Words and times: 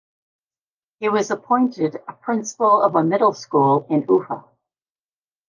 He 0.99 1.09
was 1.09 1.29
appointed 1.29 2.01
a 2.07 2.13
principal 2.13 2.81
of 2.81 2.95
a 2.95 3.03
middle 3.03 3.33
school 3.33 3.85
in 3.87 4.03
Ufa. 4.09 4.43